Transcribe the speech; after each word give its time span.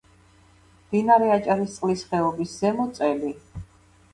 მდინარე 0.85 1.27
აჭარისწყლის 1.35 2.07
ხეობის 2.09 2.57
ზემო 2.63 2.89
წელი. 2.99 3.31